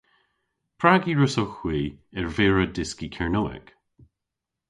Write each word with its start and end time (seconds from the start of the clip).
Prag 0.79 1.01
y 1.11 1.13
hwrussowgh 1.17 1.51
hwi 1.59 1.79
ervira 2.21 2.65
dyski 2.77 3.07
Kernewek? 3.17 3.67